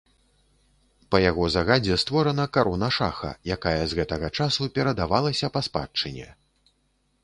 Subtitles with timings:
[1.15, 6.27] Па яго загадзе створана карона шаха, якая з гэтага часу перадавалася па спадчыне.